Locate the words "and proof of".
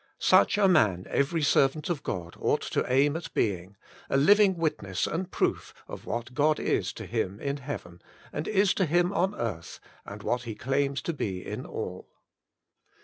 5.05-6.07